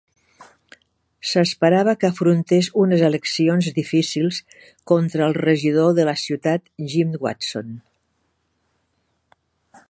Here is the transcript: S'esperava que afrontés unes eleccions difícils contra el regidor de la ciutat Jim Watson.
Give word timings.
S'esperava 1.31 1.93
que 2.03 2.09
afrontés 2.13 2.69
unes 2.85 3.03
eleccions 3.09 3.67
difícils 3.75 4.39
contra 4.93 5.27
el 5.27 5.39
regidor 5.41 5.93
de 6.01 6.07
la 6.09 6.17
ciutat 6.23 6.67
Jim 6.95 7.15
Watson. 7.27 7.77